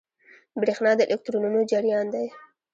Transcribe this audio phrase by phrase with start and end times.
[0.61, 2.25] برېښنا د الکترونونو جریان دی.